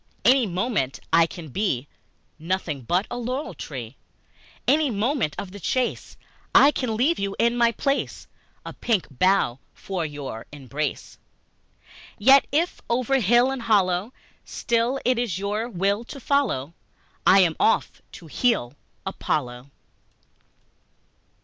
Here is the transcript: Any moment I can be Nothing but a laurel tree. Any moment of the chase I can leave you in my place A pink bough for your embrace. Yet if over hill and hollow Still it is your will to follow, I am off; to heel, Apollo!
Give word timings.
Any 0.25 0.47
moment 0.47 0.99
I 1.13 1.27
can 1.27 1.49
be 1.49 1.87
Nothing 2.39 2.81
but 2.81 3.05
a 3.11 3.17
laurel 3.19 3.53
tree. 3.53 3.97
Any 4.67 4.89
moment 4.89 5.35
of 5.37 5.51
the 5.51 5.59
chase 5.59 6.17
I 6.55 6.71
can 6.71 6.95
leave 6.97 7.19
you 7.19 7.35
in 7.37 7.55
my 7.55 7.71
place 7.71 8.25
A 8.65 8.73
pink 8.73 9.05
bough 9.11 9.59
for 9.75 10.03
your 10.03 10.47
embrace. 10.51 11.19
Yet 12.17 12.47
if 12.51 12.81
over 12.89 13.19
hill 13.19 13.51
and 13.51 13.61
hollow 13.61 14.11
Still 14.43 14.99
it 15.05 15.19
is 15.19 15.37
your 15.37 15.69
will 15.69 16.03
to 16.05 16.19
follow, 16.19 16.73
I 17.27 17.41
am 17.41 17.55
off; 17.59 18.01
to 18.13 18.25
heel, 18.25 18.73
Apollo! 19.05 19.69